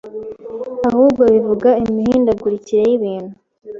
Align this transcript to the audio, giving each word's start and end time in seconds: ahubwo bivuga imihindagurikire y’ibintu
ahubwo 0.89 1.21
bivuga 1.33 1.69
imihindagurikire 1.83 2.81
y’ibintu 2.89 3.33